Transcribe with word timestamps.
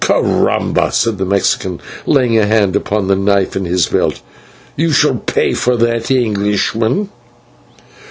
"/Caramba/," 0.03 0.91
said 0.91 1.19
the 1.19 1.25
Mexican, 1.27 1.79
laying 2.07 2.35
a 2.35 2.47
hand 2.47 2.75
upon 2.75 3.05
the 3.07 3.15
knife 3.15 3.55
in 3.55 3.65
his 3.65 3.85
belt, 3.85 4.19
"you 4.75 4.91
shall 4.91 5.13
pay 5.17 5.53
for 5.53 5.77
that, 5.77 6.09
Englishman." 6.09 7.09